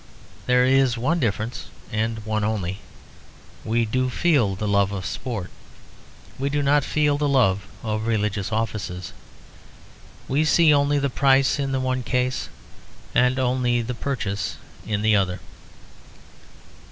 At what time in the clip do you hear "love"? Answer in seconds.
4.67-4.91, 7.29-7.67